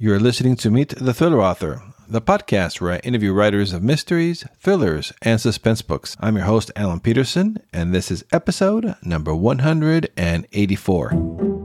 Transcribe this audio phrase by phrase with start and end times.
[0.00, 4.46] You're listening to Meet the Thriller Author, the podcast where I interview writers of mysteries,
[4.60, 6.16] thrillers, and suspense books.
[6.20, 11.57] I'm your host, Alan Peterson, and this is episode number 184.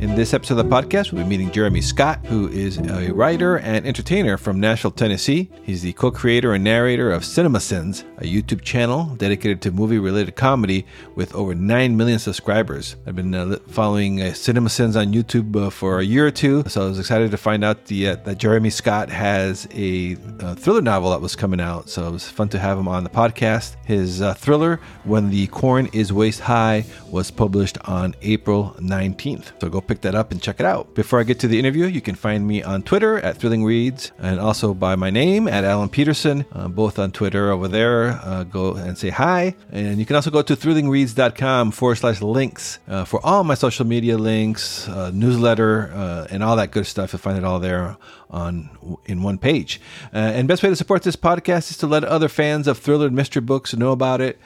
[0.00, 3.56] In this episode of the podcast, we'll be meeting Jeremy Scott, who is a writer
[3.56, 5.50] and entertainer from Nashville, Tennessee.
[5.64, 10.36] He's the co creator and narrator of CinemaSins, a YouTube channel dedicated to movie related
[10.36, 10.86] comedy
[11.16, 12.94] with over 9 million subscribers.
[13.08, 16.86] I've been uh, following uh, CinemaSins on YouTube uh, for a year or two, so
[16.86, 20.80] I was excited to find out the, uh, that Jeremy Scott has a, a, thriller
[20.80, 21.88] novel that was coming out.
[21.88, 23.74] So it was fun to have him on the podcast.
[23.84, 29.60] His uh, thriller, When the Corn is Waist High, was published on April 19th.
[29.60, 30.94] So go pick that up and check it out.
[30.94, 34.12] Before I get to the interview, you can find me on Twitter at Thrilling Reads
[34.18, 38.20] and also by my name at Alan Peterson, uh, both on Twitter over there.
[38.22, 39.54] Uh, go and say hi.
[39.72, 43.86] And you can also go to thrillingreads.com forward slash links uh, for all my social
[43.86, 47.12] media links, uh, newsletter, uh, and all that good stuff.
[47.12, 47.96] You'll find it all there
[48.30, 48.70] on
[49.06, 49.80] in one page.
[50.12, 53.06] Uh, and best way to support this podcast is to let other fans of thriller
[53.06, 54.38] and mystery books know about it.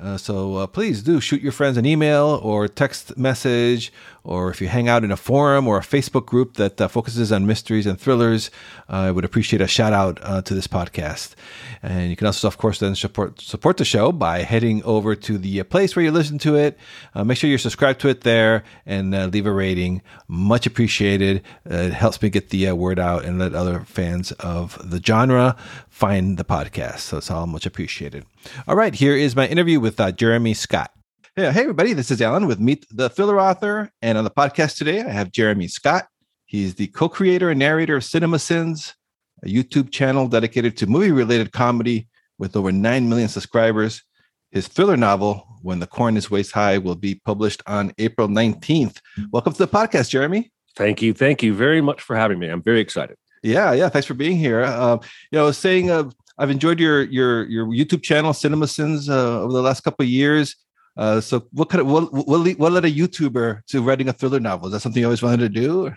[0.00, 3.92] Uh, so uh, please do shoot your friends an email or text message,
[4.24, 7.32] or if you hang out in a forum or a Facebook group that uh, focuses
[7.32, 8.50] on mysteries and thrillers,
[8.88, 11.34] uh, I would appreciate a shout out uh, to this podcast.
[11.82, 15.38] And you can also, of course, then support support the show by heading over to
[15.38, 16.78] the uh, place where you listen to it.
[17.14, 20.02] make sure you're subscribed to it there and leave a rating.
[20.28, 21.42] Much appreciated.
[21.64, 25.56] it helps me get the word out and let other fans of the genre
[25.88, 27.00] find the podcast.
[27.00, 28.24] So it's all much appreciated.
[28.66, 30.92] All right, here is my interview with uh, Jeremy Scott.
[31.36, 33.92] Hey, hey, everybody, this is Alan with Meet the Thriller Author.
[34.02, 36.08] And on the podcast today, I have Jeremy Scott.
[36.46, 38.96] He's the co creator and narrator of Cinema Sins,
[39.44, 42.08] a YouTube channel dedicated to movie related comedy
[42.38, 44.02] with over 9 million subscribers.
[44.50, 48.96] His thriller novel, When the Corn is Waist High, will be published on April 19th.
[49.30, 50.50] Welcome to the podcast, Jeremy.
[50.74, 51.14] Thank you.
[51.14, 52.48] Thank you very much for having me.
[52.48, 53.16] I'm very excited.
[53.44, 53.88] Yeah, yeah.
[53.88, 54.62] Thanks for being here.
[54.62, 54.98] Uh,
[55.30, 59.62] you know, saying uh, I've enjoyed your your your YouTube channel, CinemaSins, uh, over the
[59.62, 60.56] last couple of years.
[60.96, 64.40] Uh, so, what kind of what what, what led a YouTuber to writing a thriller
[64.40, 64.66] novel?
[64.66, 65.92] Is that something you always wanted to do?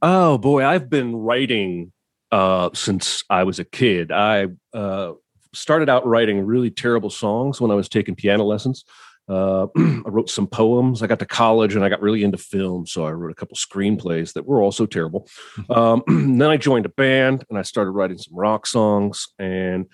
[0.00, 1.92] Oh boy, I've been writing
[2.30, 4.12] uh, since I was a kid.
[4.12, 5.12] I uh,
[5.54, 8.84] started out writing really terrible songs when I was taking piano lessons.
[9.28, 11.02] Uh, I wrote some poems.
[11.02, 13.56] I got to college and I got really into film, so I wrote a couple
[13.56, 15.28] screenplays that were also terrible.
[15.68, 16.02] Um,
[16.38, 19.28] then I joined a band and I started writing some rock songs.
[19.38, 19.86] And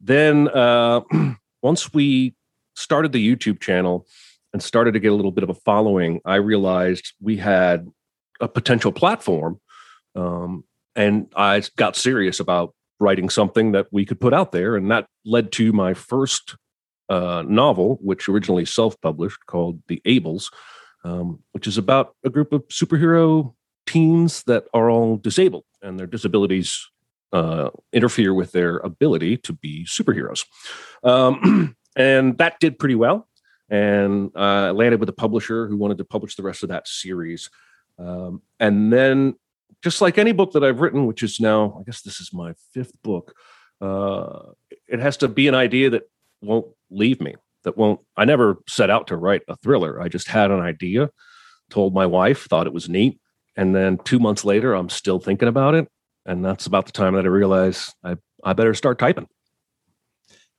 [0.00, 1.00] then uh,
[1.62, 2.34] once we
[2.82, 4.06] started the YouTube channel
[4.52, 7.88] and started to get a little bit of a following, I realized we had
[8.40, 9.60] a potential platform.
[10.14, 14.76] Um, and I got serious about writing something that we could put out there.
[14.76, 16.56] And that led to my first
[17.08, 20.52] uh, novel, which originally self published, called The Ables,
[21.04, 23.54] um, which is about a group of superhero
[23.86, 26.88] teens that are all disabled and their disabilities
[27.32, 30.44] uh, interfere with their ability to be superheroes.
[31.02, 33.28] Um, and that did pretty well.
[33.68, 37.48] And uh, landed with a publisher who wanted to publish the rest of that series.
[37.98, 39.36] Um, and then,
[39.82, 42.52] just like any book that I've written, which is now, I guess this is my
[42.74, 43.34] fifth book,
[43.80, 44.50] uh,
[44.88, 46.02] it has to be an idea that
[46.42, 50.28] won't leave me that won't i never set out to write a thriller i just
[50.28, 51.10] had an idea
[51.70, 53.18] told my wife thought it was neat
[53.56, 55.88] and then two months later i'm still thinking about it
[56.26, 59.26] and that's about the time that i realized i, I better start typing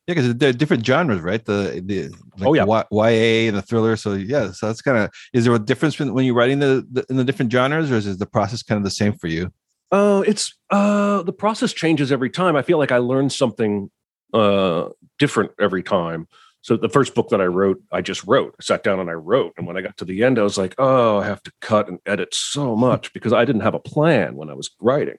[0.07, 3.61] yeah because they're different genres right the the like oh yeah y- ya and the
[3.61, 6.85] thriller so yeah so that's kind of is there a difference when you're writing the,
[6.91, 9.51] the in the different genres or is the process kind of the same for you
[9.93, 12.55] uh, it's uh, the process changes every time.
[12.55, 13.91] I feel like I learn something
[14.33, 16.27] uh, different every time.
[16.61, 18.55] So the first book that I wrote, I just wrote.
[18.59, 19.53] I sat down and I wrote.
[19.55, 21.89] And when I got to the end, I was like, oh, I have to cut
[21.89, 25.17] and edit so much because I didn't have a plan when I was writing.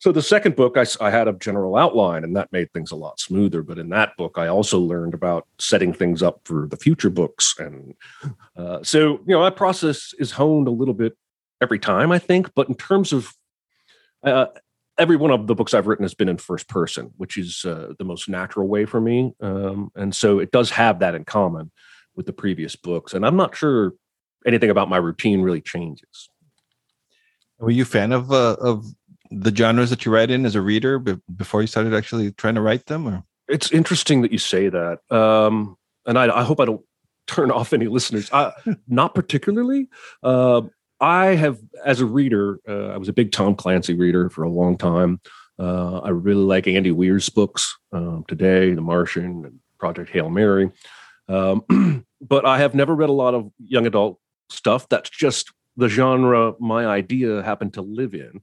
[0.00, 2.96] So the second book, I, I, had a general outline, and that made things a
[2.96, 3.62] lot smoother.
[3.62, 7.54] But in that book, I also learned about setting things up for the future books,
[7.58, 7.94] and
[8.56, 11.18] uh, so you know, that process is honed a little bit
[11.60, 12.50] every time, I think.
[12.54, 13.34] But in terms of
[14.24, 14.46] uh,
[14.96, 17.92] every one of the books I've written has been in first person, which is uh,
[17.98, 19.34] the most natural way for me.
[19.42, 21.70] Um, and so it does have that in common
[22.16, 23.12] with the previous books.
[23.12, 23.92] And I'm not sure
[24.46, 26.30] anything about my routine really changes.
[27.58, 28.86] Were you a fan of uh, of
[29.30, 32.60] the genres that you write in as a reader before you started actually trying to
[32.60, 33.06] write them?
[33.06, 35.00] Or it's interesting that you say that.
[35.10, 36.84] Um, and I, I, hope I don't
[37.26, 38.30] turn off any listeners.
[38.32, 38.52] I,
[38.88, 39.88] not particularly.
[40.22, 40.62] Uh,
[41.00, 44.50] I have, as a reader, uh, I was a big Tom Clancy reader for a
[44.50, 45.20] long time.
[45.58, 50.70] Uh, I really like Andy Weir's books um, today, The Martian and Project Hail Mary.
[51.28, 54.18] Um, but I have never read a lot of young adult
[54.48, 54.88] stuff.
[54.88, 58.42] That's just the genre my idea happened to live in.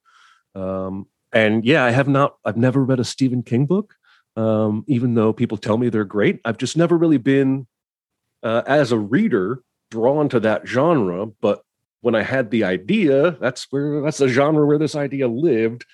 [0.58, 2.38] Um, and yeah, I have not.
[2.44, 3.96] I've never read a Stephen King book,
[4.36, 6.40] um, even though people tell me they're great.
[6.46, 7.68] I've just never really been,
[8.44, 9.62] uh, as a reader,
[9.92, 11.28] drawn to that genre.
[11.28, 11.64] But
[12.02, 15.86] when I had the idea, that's where that's the genre where this idea lived.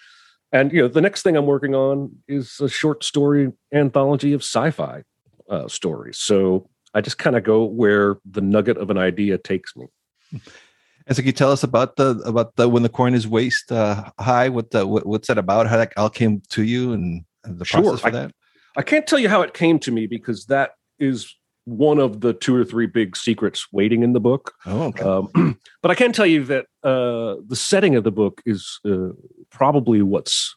[0.51, 4.41] And you know, the next thing I'm working on is a short story anthology of
[4.41, 5.03] sci-fi
[5.49, 6.17] uh, stories.
[6.17, 9.87] So I just kind of go where the nugget of an idea takes me.
[11.05, 13.71] And so, can you tell us about the about the when the corn is waist
[13.71, 14.49] uh, high?
[14.49, 15.67] What the what, what's that about?
[15.67, 17.81] How that all came to you and the sure.
[17.81, 18.31] process for I, that?
[18.77, 21.35] I can't tell you how it came to me because that is
[21.65, 24.53] one of the two or three big secrets waiting in the book.
[24.65, 25.03] Oh, okay.
[25.03, 29.09] Um, but I can tell you that uh, the setting of the book is uh,
[29.49, 30.55] probably what's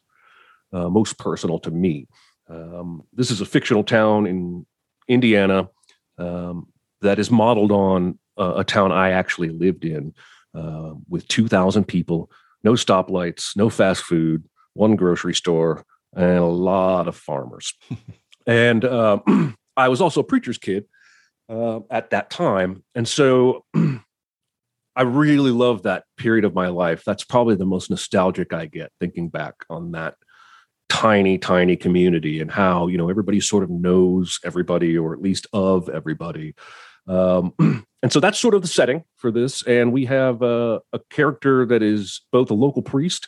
[0.73, 2.07] uh, most personal to me.
[2.49, 4.65] Um, this is a fictional town in
[5.07, 5.69] Indiana
[6.17, 6.67] um,
[7.01, 10.13] that is modeled on a town I actually lived in
[10.57, 12.31] uh, with 2,000 people,
[12.63, 14.43] no stoplights, no fast food,
[14.73, 17.73] one grocery store, and a lot of farmers.
[18.47, 19.19] and uh,
[19.77, 20.85] I was also a preacher's kid
[21.49, 22.83] uh, at that time.
[22.95, 23.65] And so
[24.95, 27.03] I really love that period of my life.
[27.05, 30.15] That's probably the most nostalgic I get thinking back on that
[30.89, 35.45] tiny, tiny community and how, you know, everybody sort of knows everybody or at least
[35.53, 36.55] of everybody.
[37.07, 37.53] Um,
[38.03, 39.63] and so that's sort of the setting for this.
[39.63, 43.27] And we have uh, a character that is both a local priest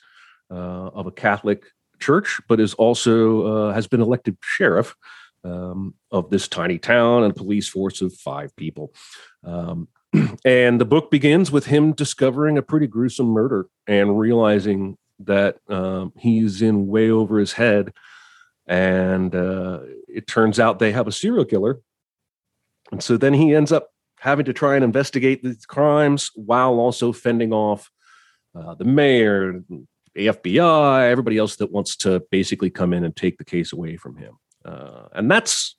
[0.52, 1.66] uh, of a Catholic
[2.00, 4.96] church, but is also uh, has been elected sheriff
[5.44, 8.94] um, of this tiny town and police force of five people.
[9.44, 9.88] Um,
[10.46, 16.14] and the book begins with him discovering a pretty gruesome murder and realizing that um,
[16.18, 17.94] he's in way over his head.
[18.68, 21.80] And uh, it turns out they have a serial killer.
[22.92, 23.90] And so then he ends up
[24.20, 27.90] having to try and investigate these crimes while also fending off
[28.56, 29.64] uh, the mayor,
[30.14, 33.96] the FBI, everybody else that wants to basically come in and take the case away
[33.96, 34.38] from him.
[34.66, 35.78] Uh, and that's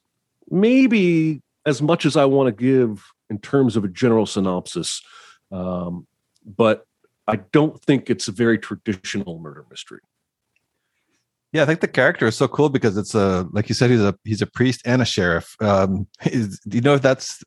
[0.49, 5.03] maybe as much as I want to give in terms of a general synopsis.
[5.53, 6.07] Um,
[6.45, 6.85] but
[7.27, 10.01] I don't think it's a very traditional murder mystery.
[11.53, 14.01] Yeah, I think the character is so cool because it's a like you said he's
[14.01, 15.57] a he's a priest and a sheriff.
[15.61, 17.43] Um, you know if that's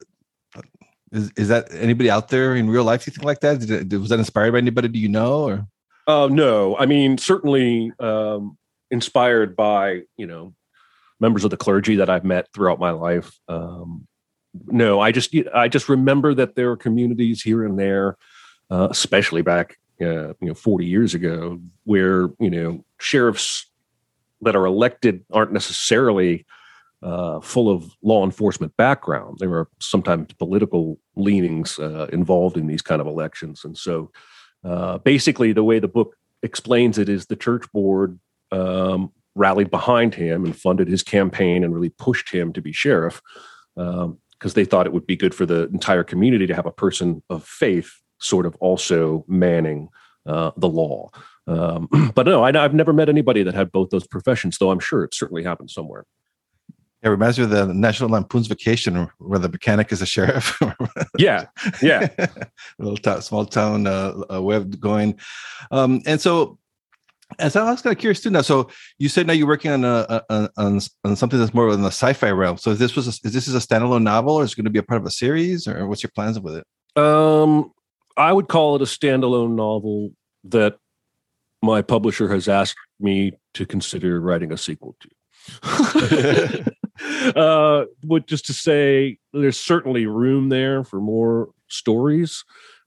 [1.13, 3.05] is, is that anybody out there in real life?
[3.05, 3.59] You think like that?
[3.99, 4.87] Was that inspired by anybody?
[4.87, 5.43] Do you know?
[5.43, 5.67] Or
[6.07, 8.57] uh, no, I mean certainly um,
[8.91, 10.53] inspired by you know
[11.19, 13.39] members of the clergy that I've met throughout my life.
[13.47, 14.07] Um,
[14.65, 18.17] no, I just I just remember that there are communities here and there,
[18.71, 23.67] uh, especially back uh, you know 40 years ago, where you know sheriffs
[24.41, 26.45] that are elected aren't necessarily
[27.03, 29.37] uh, full of law enforcement background.
[29.39, 34.11] There are sometimes political leanings uh, involved in these kind of elections, and so
[34.63, 38.19] uh, basically, the way the book explains it is the church board
[38.51, 43.21] um, rallied behind him and funded his campaign and really pushed him to be sheriff
[43.75, 44.19] because um,
[44.53, 47.43] they thought it would be good for the entire community to have a person of
[47.43, 49.89] faith sort of also manning
[50.25, 51.09] uh, the law.
[51.47, 54.79] Um, but no, I, have never met anybody that had both those professions, though I'm
[54.79, 56.05] sure it certainly happened somewhere.
[57.03, 60.57] It reminds me of the National Lampoon's Vacation, where the mechanic is a sheriff.
[61.17, 61.47] yeah,
[61.81, 62.07] yeah,
[62.79, 65.19] little t- small town uh, uh, way going.
[65.69, 66.57] Um, and so
[67.39, 68.29] and so I was kind of curious too.
[68.29, 71.71] Now, so you said now you're working on a, a on, on something that's more
[71.71, 72.57] in the sci-fi realm.
[72.57, 74.71] So this was a, is this is a standalone novel, or is it going to
[74.71, 77.01] be a part of a series, or what's your plans with it?
[77.01, 77.71] Um,
[78.17, 80.11] I would call it a standalone novel
[80.45, 80.77] that
[81.61, 85.09] my publisher has asked me to consider writing a sequel to.
[87.35, 92.43] uh, but just to say, there's certainly room there for more stories.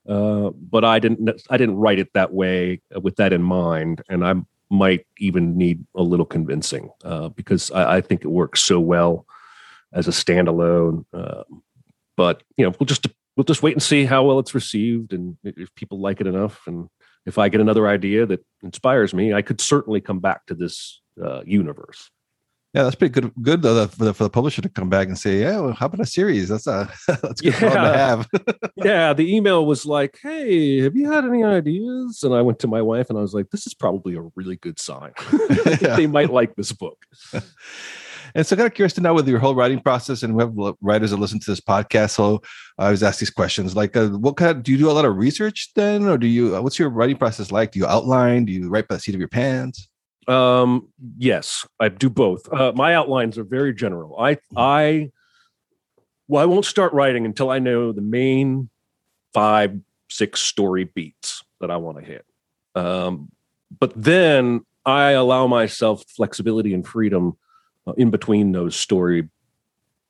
[0.09, 4.03] Uh, but I didn't I didn't write it that way uh, with that in mind,
[4.09, 4.35] and I
[4.71, 9.27] might even need a little convincing uh, because I, I, think it works so well
[9.93, 11.05] as a standalone.
[11.13, 11.43] Uh,
[12.17, 15.37] but you know, we'll just we'll just wait and see how well it's received, and
[15.43, 16.89] if people like it enough, and
[17.27, 21.01] if I get another idea that inspires me, I could certainly come back to this
[21.23, 22.11] uh, universe.
[22.77, 23.33] Yeah, that's pretty good.
[23.41, 25.87] Good though for the, for the publisher to come back and say, "Yeah, well, how
[25.87, 27.71] about a series?" That's a that's good yeah.
[27.71, 28.29] to have.
[28.77, 32.67] yeah, the email was like, "Hey, have you had any ideas?" And I went to
[32.67, 35.13] my wife and I was like, "This is probably a really good sign.
[35.81, 36.99] they might like this book."
[38.35, 40.53] And so, kind of curious to know with your whole writing process, and we have
[40.83, 42.11] writers that listen to this podcast.
[42.11, 42.43] So,
[42.77, 45.07] I always ask these questions like, uh, what kind of do you do a lot
[45.07, 46.55] of research then, or do you?
[46.55, 47.73] Uh, what's your writing process like?
[47.73, 48.45] Do you outline?
[48.45, 49.89] Do you write by the seat of your pants?
[50.29, 52.53] Um, yes, I do both.
[52.53, 54.19] Uh, my outlines are very general.
[54.19, 54.39] I.
[54.57, 55.11] I,
[56.29, 58.69] well, I won't start writing until I know the main
[59.33, 59.79] five,
[60.09, 62.25] six story beats that I want to hit.
[62.75, 63.31] Um,
[63.79, 67.37] but then I allow myself flexibility and freedom
[67.87, 69.29] uh, in between those story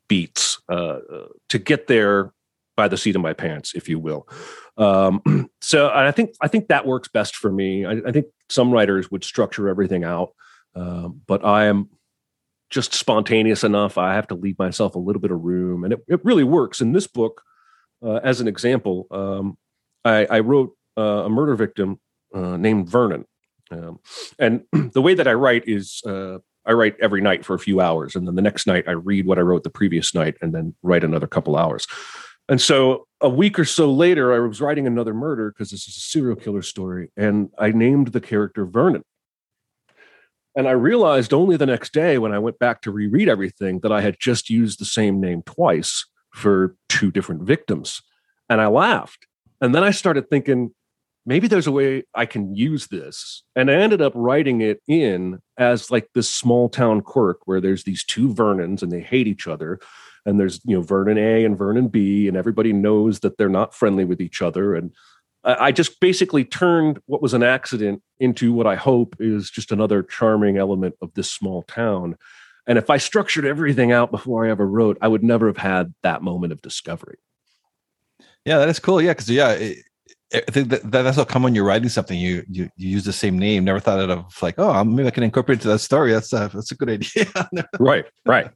[0.09, 0.73] beats uh,
[1.13, 2.33] uh, to get there
[2.77, 4.29] by the seat of my pants, if you will.
[4.77, 7.85] Um, so I think I think that works best for me.
[7.85, 10.31] I, I think some writers would structure everything out,
[10.75, 11.89] uh, but I am
[12.71, 13.97] just spontaneous enough.
[13.97, 16.81] I have to leave myself a little bit of room, and it, it really works.
[16.81, 17.43] In this book,
[18.05, 19.57] uh, as an example, um,
[20.05, 22.01] I, I, wrote uh, a murder victim
[22.35, 23.25] uh, named Vernon,
[23.71, 24.01] um,
[24.39, 27.81] and the way that I write is uh, I write every night for a few
[27.81, 30.55] hours, and then the next night I read what I wrote the previous night, and
[30.55, 31.87] then write another couple hours.
[32.49, 35.97] And so a week or so later, I was writing another murder because this is
[35.97, 39.03] a serial killer story, and I named the character Vernon.
[40.55, 43.93] And I realized only the next day when I went back to reread everything that
[43.93, 48.01] I had just used the same name twice for two different victims.
[48.49, 49.27] And I laughed.
[49.61, 50.75] And then I started thinking,
[51.27, 53.43] maybe there's a way I can use this.
[53.55, 57.85] And I ended up writing it in as like this small town quirk where there's
[57.85, 59.79] these two Vernons and they hate each other.
[60.27, 63.75] And there's, you know, Vernon A and Vernon B, and everybody knows that they're not
[63.75, 64.75] friendly with each other.
[64.75, 64.93] And
[65.45, 70.03] I just basically turned what was an accident into what I hope is just another
[70.03, 72.17] charming element of this small town.
[72.67, 75.95] And if I structured everything out before I ever wrote, I would never have had
[76.03, 77.19] that moment of discovery.
[78.45, 79.01] Yeah, that is cool.
[79.01, 79.79] Yeah, because yeah, it,
[80.35, 83.13] I think that, that's how come when you're writing something, you you you use the
[83.13, 83.65] same name.
[83.65, 86.13] Never thought of like, oh, maybe I can incorporate into that story.
[86.13, 87.27] That's uh, that's a good idea.
[87.79, 88.51] right, right.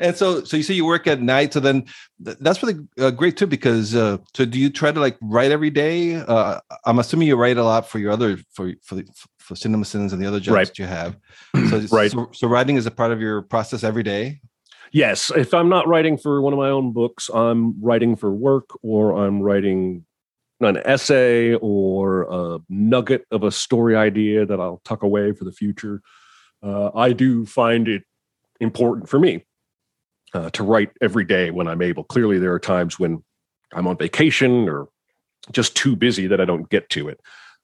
[0.00, 1.52] And so, so you say you work at night.
[1.52, 1.86] So then,
[2.24, 3.46] th- that's really uh, great too.
[3.46, 6.16] Because uh, so do you try to like write every day?
[6.16, 9.06] Uh, I'm assuming you write a lot for your other for for the,
[9.38, 10.66] for CinemaSins and the other jobs right.
[10.66, 11.16] that you have.
[11.68, 12.10] So, right.
[12.10, 14.40] So, so writing is a part of your process every day.
[14.90, 18.70] Yes, if I'm not writing for one of my own books, I'm writing for work
[18.82, 20.06] or I'm writing
[20.60, 25.52] an essay or a nugget of a story idea that I'll tuck away for the
[25.52, 26.02] future.
[26.62, 28.02] Uh, I do find it
[28.60, 29.44] important for me
[30.34, 32.04] uh, to write every day when I'm able.
[32.04, 33.22] Clearly, there are times when
[33.72, 34.88] I'm on vacation or
[35.52, 37.20] just too busy that I don't get to it.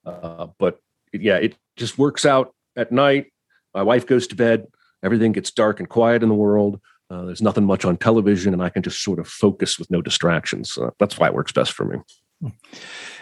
[0.06, 0.78] Uh, but
[1.12, 3.26] yeah, it just works out at night.
[3.74, 4.66] My wife goes to bed.
[5.02, 6.80] Everything gets dark and quiet in the world.
[7.10, 10.00] Uh, there's nothing much on television, and I can just sort of focus with no
[10.00, 10.78] distractions.
[10.78, 11.98] Uh, that's why it works best for me.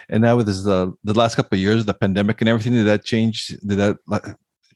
[0.09, 2.87] And now with this, the the last couple of years, the pandemic and everything, did
[2.87, 3.47] that change?
[3.47, 3.97] Did that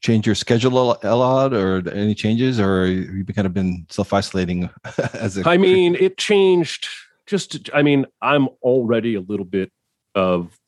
[0.00, 4.70] change your schedule a lot, or any changes, or you've kind of been self isolating?
[5.14, 6.88] as a- I mean, it changed.
[7.26, 9.70] Just, I mean, I'm already a little bit
[10.14, 10.58] of,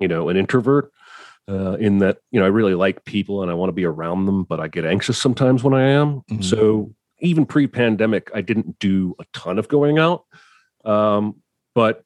[0.00, 0.90] you know, an introvert.
[1.46, 4.24] Uh, in that you know I really like people and I want to be around
[4.24, 6.22] them, but I get anxious sometimes when I am.
[6.30, 6.40] Mm-hmm.
[6.40, 10.24] So even pre-pandemic, I didn't do a ton of going out.
[10.86, 11.42] Um,
[11.74, 12.02] but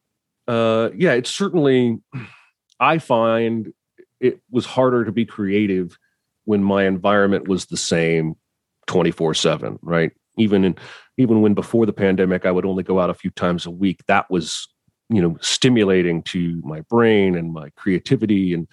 [0.49, 1.99] uh, yeah, it's certainly,
[2.81, 3.73] I find
[4.19, 5.97] it was harder to be creative
[6.45, 8.35] when my environment was the same
[8.87, 10.11] 24 7, right?
[10.39, 10.77] Even in,
[11.19, 14.01] even when before the pandemic, I would only go out a few times a week.
[14.07, 14.67] That was,
[15.11, 18.67] you know, stimulating to my brain and my creativity and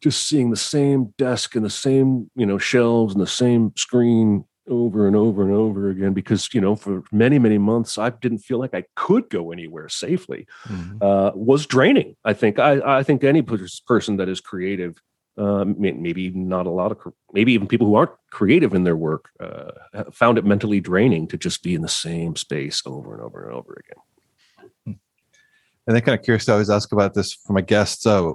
[0.00, 4.44] just seeing the same desk and the same, you know, shelves and the same screen
[4.68, 8.38] over and over and over again because you know for many many months i didn't
[8.38, 10.46] feel like i could go anywhere safely.
[10.66, 11.02] Mm-hmm.
[11.02, 12.58] uh, was draining i think.
[12.58, 15.00] I, I think any person that is creative
[15.38, 16.98] uh, maybe not a lot of
[17.32, 19.70] maybe even people who aren't creative in their work uh,
[20.10, 23.52] found it mentally draining to just be in the same space over and over and
[23.52, 24.98] over again.
[25.86, 28.32] And i'm kind of curious to always ask about this for my guests uh,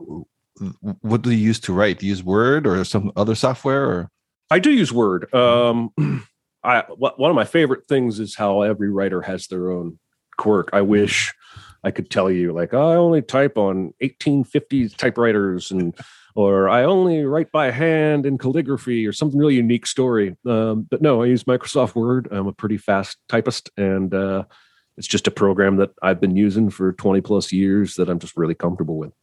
[1.02, 2.00] what do you use to write?
[2.00, 4.12] Do you use word or some other software or
[4.52, 5.34] I do use Word.
[5.34, 5.92] Um,
[6.64, 9.98] I one of my favorite things is how every writer has their own
[10.38, 10.70] quirk.
[10.74, 11.34] I wish
[11.84, 15.96] I could tell you like oh, I only type on 1850s typewriters and
[16.36, 20.36] or I only write by hand in calligraphy or something really unique story.
[20.46, 22.28] Um, but no, I use Microsoft Word.
[22.30, 24.44] I'm a pretty fast typist, and uh,
[24.98, 28.38] it's just a program that I've been using for 20 plus years that I'm just
[28.38, 29.14] really comfortable with.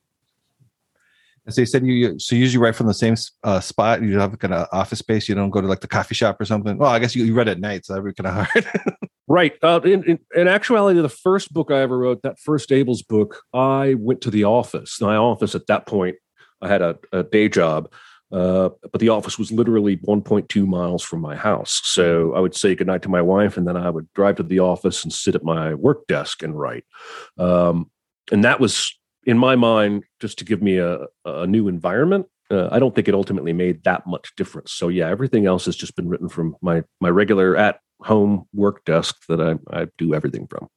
[1.48, 4.02] And so you said you so usually write from the same uh, spot.
[4.02, 5.30] You have kind of office space.
[5.30, 6.76] You don't go to like the coffee shop or something.
[6.76, 9.00] Well, I guess you, you read at night, so that'd be kind of hard.
[9.28, 9.54] right.
[9.62, 13.40] Uh, in, in, in, actuality, the first book I ever wrote, that first Ables book,
[13.54, 15.00] I went to the office.
[15.00, 16.16] My office at that point,
[16.60, 17.90] I had a, a day job,
[18.30, 21.80] uh, but the office was literally 1.2 miles from my house.
[21.82, 24.58] So I would say goodnight to my wife, and then I would drive to the
[24.58, 26.84] office and sit at my work desk and write.
[27.38, 27.90] Um,
[28.30, 28.97] and that was
[29.28, 33.08] in my mind, just to give me a, a new environment, uh, I don't think
[33.08, 34.72] it ultimately made that much difference.
[34.72, 38.86] So yeah, everything else has just been written from my my regular at home work
[38.86, 40.68] desk that I, I do everything from.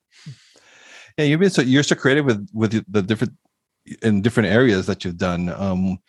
[1.18, 3.34] Yeah, you've been so you're so creative with with the different
[4.02, 5.48] in different areas that you've done.
[5.50, 6.00] Um,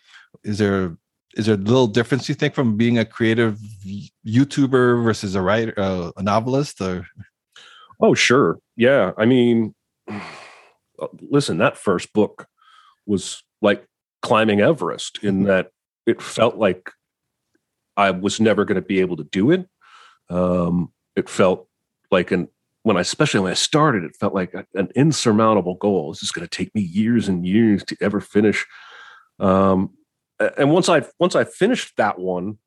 [0.43, 0.97] is there
[1.37, 3.57] is there a little difference you think from being a creative
[4.27, 6.81] YouTuber versus a writer, uh, a novelist?
[6.81, 7.07] Or
[8.01, 9.13] oh, sure, yeah.
[9.17, 9.73] I mean,
[11.21, 12.47] listen, that first book
[13.05, 13.87] was like
[14.21, 15.47] climbing Everest in mm-hmm.
[15.47, 15.71] that
[16.05, 16.91] it felt like
[17.95, 19.67] I was never going to be able to do it.
[20.29, 21.67] Um, it felt
[22.11, 22.49] like an
[22.83, 26.11] when I, especially when I started, it felt like an insurmountable goal.
[26.11, 28.65] This is going to take me years and years to ever finish.
[29.39, 29.91] Um,
[30.57, 32.57] and once I once I finished that one,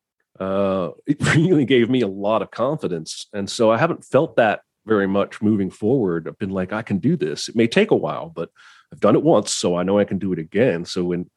[0.41, 3.27] uh, it really gave me a lot of confidence.
[3.33, 6.29] And so I haven't felt that very much moving forward.
[6.29, 7.49] I've been like, I can do this.
[7.49, 8.51] It may take a while, but
[8.93, 10.85] I've done it once, so I know I can do it again.
[10.85, 11.29] So when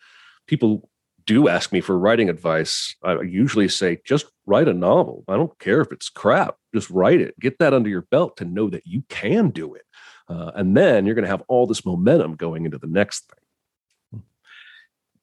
[0.47, 0.89] people
[1.25, 5.23] do ask me for writing advice, I usually say, just write a novel.
[5.27, 7.39] I don't care if it's crap, just write it.
[7.39, 9.83] Get that under your belt to know that you can do it.
[10.27, 14.23] Uh, and then you're going to have all this momentum going into the next thing.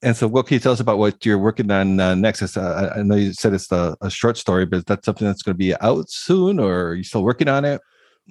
[0.02, 2.56] And so, what can you tell us about what you're working on uh, next?
[2.56, 5.42] Uh, I know you said it's a, a, short story, but is that something that's
[5.42, 7.80] going to be out soon, or are you still working on it?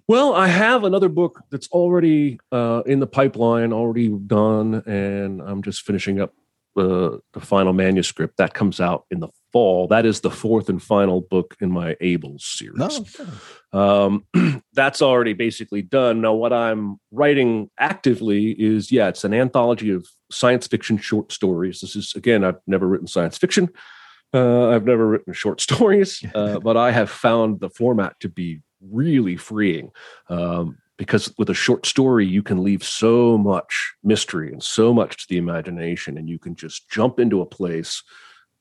[0.07, 5.63] Well, I have another book that's already uh, in the pipeline, already done, and I'm
[5.63, 6.33] just finishing up
[6.75, 8.37] the the final manuscript.
[8.37, 9.87] That comes out in the fall.
[9.87, 13.17] That is the fourth and final book in my Ables series.
[13.73, 16.21] Oh, um, that's already basically done.
[16.21, 21.79] Now, what I'm writing actively is yeah, it's an anthology of science fiction short stories.
[21.79, 23.69] This is again, I've never written science fiction.
[24.33, 28.61] Uh, I've never written short stories, uh, but I have found the format to be
[28.91, 29.91] really freeing.
[30.29, 35.17] Um, because with a short story you can leave so much mystery and so much
[35.17, 38.03] to the imagination and you can just jump into a place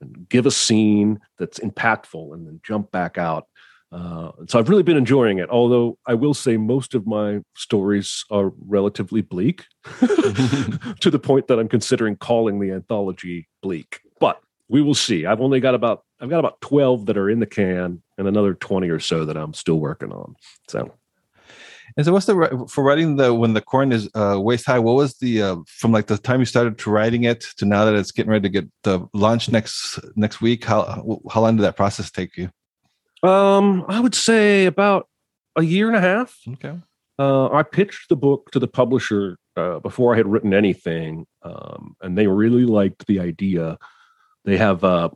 [0.00, 3.46] and give a scene that's impactful and then jump back out
[3.92, 8.24] uh, so i've really been enjoying it although i will say most of my stories
[8.30, 9.64] are relatively bleak
[10.00, 14.00] to the point that i'm considering calling the anthology bleak
[14.68, 17.46] we will see i've only got about i've got about 12 that are in the
[17.46, 20.34] can and another 20 or so that i'm still working on
[20.68, 20.92] so
[21.96, 24.80] and so, what's the for writing the when the corn is uh, waist high?
[24.80, 27.84] What was the uh, from like the time you started to writing it to now
[27.84, 30.64] that it's getting ready to get the launch next next week?
[30.64, 32.50] How how long did that process take you?
[33.28, 35.08] Um, I would say about
[35.56, 36.36] a year and a half.
[36.54, 36.76] Okay.
[37.16, 41.94] Uh, I pitched the book to the publisher uh, before I had written anything, um,
[42.02, 43.78] and they really liked the idea.
[44.44, 45.10] They have uh,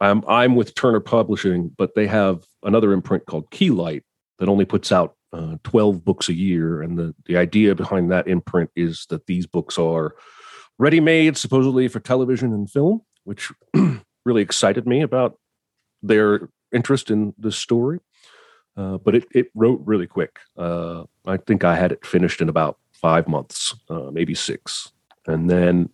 [0.00, 4.02] I'm I'm with Turner Publishing, but they have another imprint called Keylight
[4.38, 6.82] that only puts out uh, 12 books a year.
[6.82, 10.14] And the, the idea behind that imprint is that these books are
[10.78, 13.52] ready made, supposedly for television and film, which
[14.24, 15.38] really excited me about
[16.02, 18.00] their interest in this story.
[18.76, 20.38] Uh, but it, it wrote really quick.
[20.56, 24.92] Uh, I think I had it finished in about five months, uh, maybe six.
[25.26, 25.90] And then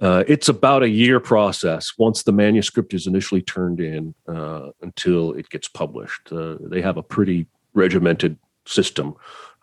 [0.00, 5.32] uh, it's about a year process once the manuscript is initially turned in uh, until
[5.32, 6.30] it gets published.
[6.30, 9.14] Uh, they have a pretty regimented system.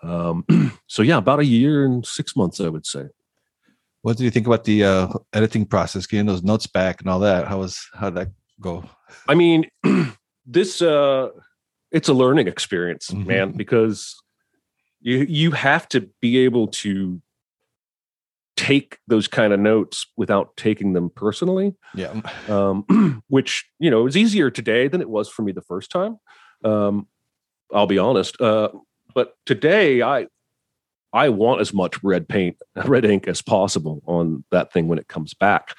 [0.02, 0.46] Um,
[0.88, 3.06] so yeah, about a year and six months, I would say.
[4.02, 7.20] What do you think about the uh, editing process, getting those notes back and all
[7.20, 7.48] that?
[7.48, 8.84] How was how did that go?
[9.30, 9.66] I mean,
[10.46, 11.30] this uh,
[11.92, 13.28] it's a learning experience, mm-hmm.
[13.28, 14.22] man, because
[15.00, 17.22] you you have to be able to
[18.56, 21.76] take those kind of notes without taking them personally.
[21.96, 22.22] Yeah.
[22.48, 26.18] Um, which you know is easier today than it was for me the first time.
[26.64, 27.08] Um,
[27.74, 28.40] I'll be honest.
[28.40, 28.70] Uh,
[29.14, 30.28] but today, I
[31.12, 35.08] I want as much red paint, red ink as possible on that thing when it
[35.08, 35.76] comes back.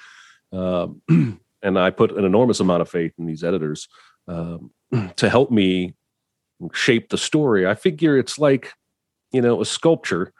[0.52, 1.02] Um,
[1.62, 3.88] and I put an enormous amount of faith in these editors
[4.28, 4.70] um,
[5.16, 5.94] to help me
[6.72, 7.66] shape the story.
[7.66, 8.72] I figure it's like,
[9.32, 10.32] you know, a sculpture,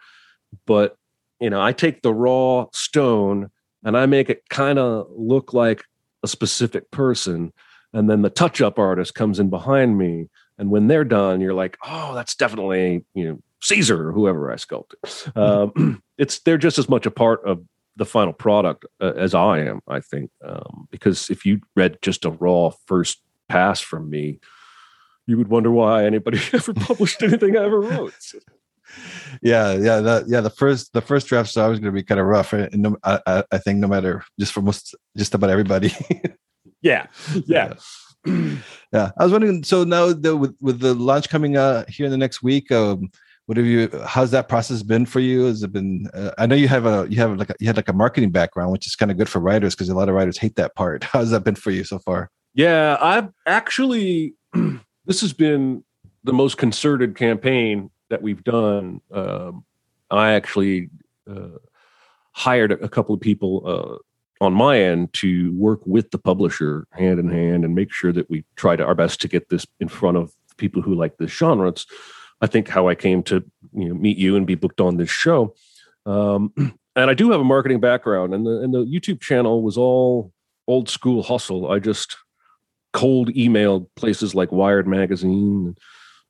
[0.66, 0.96] but
[1.40, 3.50] you know, I take the raw stone
[3.84, 5.84] and I make it kind of look like
[6.22, 7.52] a specific person,
[7.92, 11.76] and then the touch-up artist comes in behind me and when they're done, you're like,
[11.84, 14.98] oh, that's definitely you know Caesar or whoever I sculpted.
[15.36, 17.64] Um, it's they're just as much a part of
[17.96, 19.80] the final product uh, as I am.
[19.88, 24.40] I think um, because if you read just a raw first pass from me,
[25.26, 28.14] you would wonder why anybody ever published anything I ever wrote.
[29.42, 32.26] Yeah yeah that yeah the first the first drafts always going to be kind of
[32.26, 35.92] rough and no, I, I think no matter just for most just about everybody
[36.82, 37.06] yeah
[37.46, 37.74] yeah
[38.26, 39.64] yeah, I was wondering.
[39.64, 43.10] So now the, with with the launch coming uh, here in the next week, um,
[43.46, 43.90] what have you?
[44.06, 45.44] How's that process been for you?
[45.44, 46.08] Has it been?
[46.14, 48.30] Uh, I know you have a you have like a, you had like a marketing
[48.30, 50.74] background, which is kind of good for writers because a lot of writers hate that
[50.74, 51.04] part.
[51.12, 52.30] How's that been for you so far?
[52.54, 54.34] Yeah, I've actually
[55.04, 55.84] this has been
[56.22, 59.00] the most concerted campaign that we've done.
[59.10, 59.64] Um,
[60.10, 60.90] I actually
[61.30, 61.58] uh,
[62.32, 67.18] hired a couple of people uh, on my end to work with the publisher hand
[67.18, 69.88] in hand and make sure that we try to our best to get this in
[69.88, 71.68] front of people who like this genre.
[71.68, 71.86] It's,
[72.40, 75.10] I think, how I came to you know, meet you and be booked on this
[75.10, 75.54] show.
[76.06, 76.52] Um,
[76.96, 80.32] and I do have a marketing background, and the and the YouTube channel was all
[80.66, 81.70] old school hustle.
[81.70, 82.16] I just
[82.92, 85.76] cold emailed places like Wired magazine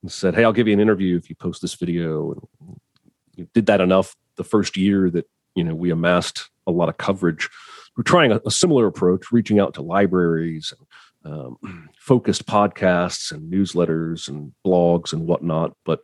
[0.05, 2.79] and said, "Hey, I'll give you an interview if you post this video." And
[3.37, 6.99] you did that enough the first year that you know we amassed a lot of
[6.99, 7.49] coverage.
[7.97, 10.75] We're trying a, a similar approach, reaching out to libraries
[11.25, 15.75] and um, focused podcasts and newsletters and blogs and whatnot.
[15.87, 16.01] But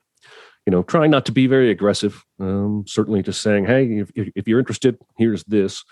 [0.66, 2.24] you know, trying not to be very aggressive.
[2.38, 5.84] Um, certainly, just saying, "Hey, if, if you're interested, here's this."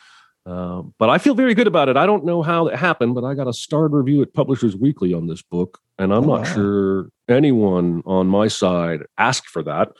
[0.48, 1.98] Uh, but I feel very good about it.
[1.98, 5.12] I don't know how that happened, but I got a starred review at Publishers Weekly
[5.12, 9.92] on this book, and I'm oh, not sure anyone on my side asked for that.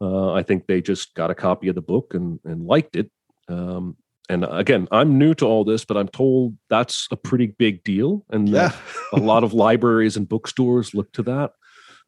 [0.00, 3.10] Uh, I think they just got a copy of the book and, and liked it.
[3.48, 3.98] Um,
[4.30, 8.24] and again, I'm new to all this, but I'm told that's a pretty big deal,
[8.30, 8.72] and yeah.
[9.12, 11.52] a lot of libraries and bookstores look to that.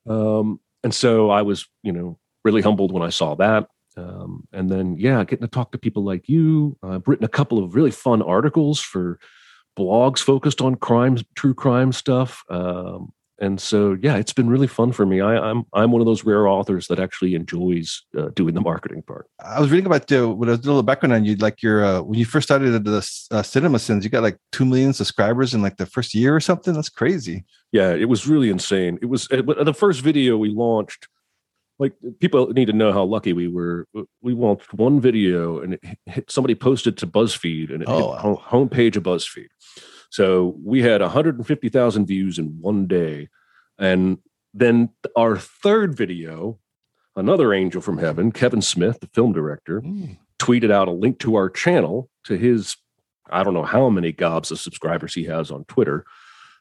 [0.09, 3.69] Um, and so I was, you know, really humbled when I saw that.
[3.97, 6.77] Um, and then, yeah, getting to talk to people like you.
[6.83, 9.19] I've written a couple of really fun articles for
[9.79, 12.45] blogs focused on crimes, true crime stuff.
[12.49, 15.21] Um, and so, yeah, it's been really fun for me.
[15.21, 18.61] I, am I'm, I'm one of those rare authors that actually enjoys uh, doing the
[18.61, 19.27] marketing part.
[19.45, 22.19] I was reading about the with a little background on you, like your uh, when
[22.19, 25.77] you first started the uh, Cinema Sins, you got like two million subscribers in like
[25.77, 26.73] the first year or something.
[26.73, 27.45] That's crazy.
[27.73, 28.99] Yeah, it was really insane.
[29.03, 31.09] It was uh, the first video we launched
[31.83, 33.89] like people need to know how lucky we were.
[34.23, 38.25] We watched one video and it hit, somebody posted to BuzzFeed and it oh, hit
[38.25, 38.43] wow.
[38.47, 39.49] homepage of BuzzFeed.
[40.11, 43.29] So we had 150,000 views in one day.
[43.79, 44.19] And
[44.55, 46.61] then our third video,
[47.17, 50.17] another angel from heaven, Kevin Smith, the film director, mm.
[50.39, 52.77] tweeted out a link to our channel to his,
[53.29, 56.05] I don't know how many gobs of subscribers he has on Twitter.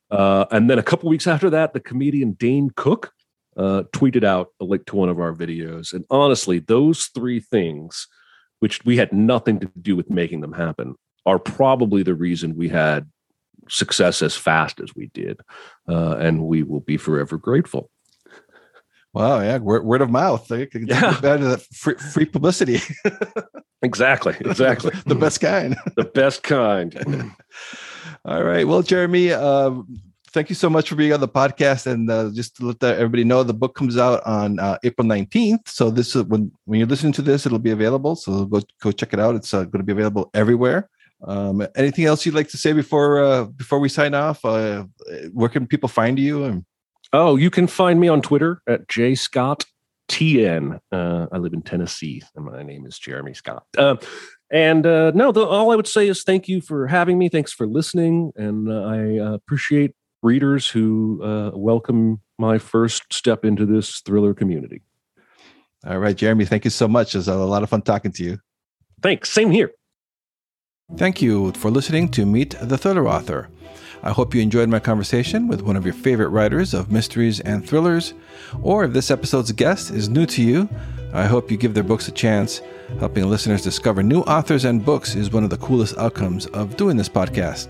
[0.09, 3.13] Uh, and then a couple weeks after that, the comedian Dane Cook
[3.57, 5.93] uh, tweeted out a link to one of our videos.
[5.93, 8.07] And honestly, those three things,
[8.59, 12.69] which we had nothing to do with making them happen, are probably the reason we
[12.69, 13.09] had
[13.69, 15.39] success as fast as we did.
[15.87, 17.89] Uh, and we will be forever grateful.
[19.13, 20.49] Wow, yeah, word, word of mouth.
[20.49, 22.79] Yeah, that free, free publicity.
[23.81, 24.91] exactly, exactly.
[25.05, 25.75] the best kind.
[25.97, 26.95] the best kind.
[28.25, 28.65] All right.
[28.65, 29.71] Well, Jeremy, uh,
[30.33, 31.87] thank you so much for being on the podcast.
[31.87, 35.67] And uh, just to let everybody know, the book comes out on uh, April 19th.
[35.67, 38.15] So this is when, when you're listening to this, it'll be available.
[38.15, 39.35] So go, go check it out.
[39.35, 40.89] It's uh, going to be available everywhere.
[41.23, 44.43] Um, anything else you'd like to say before, uh, before we sign off?
[44.43, 44.85] Uh,
[45.33, 46.65] where can people find you?
[47.13, 49.65] Oh, you can find me on Twitter at jscott.
[50.09, 50.77] TN.
[50.91, 53.63] Uh, I live in Tennessee, and my name is Jeremy Scott.
[53.77, 53.95] Uh,
[54.51, 57.29] and uh, no, the, all I would say is thank you for having me.
[57.29, 63.45] Thanks for listening, and uh, I uh, appreciate readers who uh, welcome my first step
[63.45, 64.81] into this thriller community.
[65.85, 67.15] All right, Jeremy, thank you so much.
[67.15, 68.39] It was a lot of fun talking to you.
[69.01, 69.31] Thanks.
[69.31, 69.71] Same here.
[70.95, 73.49] Thank you for listening to Meet the Thriller Author.
[74.03, 77.67] I hope you enjoyed my conversation with one of your favorite writers of mysteries and
[77.67, 78.13] thrillers.
[78.61, 80.69] Or if this episode's guest is new to you,
[81.13, 82.61] I hope you give their books a chance.
[82.99, 86.97] Helping listeners discover new authors and books is one of the coolest outcomes of doing
[86.97, 87.69] this podcast.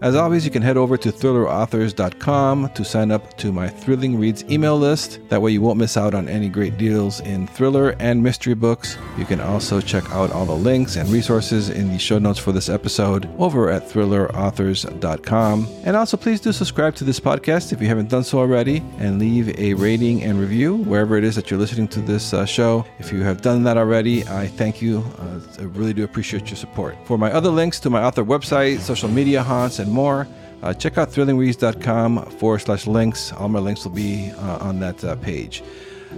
[0.00, 4.44] As always, you can head over to thrillerauthors.com to sign up to my Thrilling Reads
[4.44, 5.18] email list.
[5.28, 8.96] That way, you won't miss out on any great deals in thriller and mystery books.
[9.16, 12.52] You can also check out all the links and resources in the show notes for
[12.52, 15.66] this episode over at thrillerauthors.com.
[15.82, 19.18] And also, please do subscribe to this podcast if you haven't done so already and
[19.18, 22.86] leave a rating and review wherever it is that you're listening to this uh, show.
[23.00, 25.04] If you have done that already, I thank you.
[25.18, 26.96] Uh, I really do appreciate your support.
[27.04, 30.28] For my other links to my author website, social media haunts, and and more,
[30.62, 33.32] uh, check out thrillingreads.com forward slash links.
[33.32, 35.62] All my links will be uh, on that uh, page.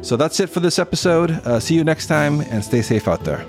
[0.03, 1.31] So that's it for this episode.
[1.31, 3.45] Uh, see you next time and stay safe out there.